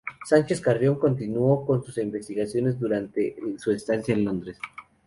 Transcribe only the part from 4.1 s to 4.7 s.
en Londres.